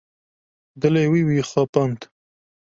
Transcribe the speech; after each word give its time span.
Dilê 0.81 1.05
wî, 1.11 1.21
wî 1.27 1.39
xapand. 1.51 1.99